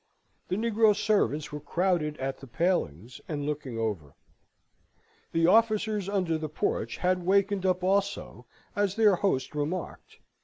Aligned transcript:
The 0.47 0.55
negro 0.55 0.95
servants 0.95 1.51
were 1.51 1.59
crowded 1.59 2.17
at 2.17 2.39
the 2.39 2.47
palings, 2.47 3.21
and 3.27 3.45
looking 3.45 3.77
over. 3.77 4.15
The 5.31 5.45
officers 5.45 6.09
under 6.09 6.39
the 6.39 6.49
porch 6.49 6.97
had 6.97 7.21
wakened 7.21 7.67
up 7.67 7.83
also, 7.83 8.47
as 8.75 8.95
their 8.95 9.17
host 9.17 9.53
remarked. 9.53 10.17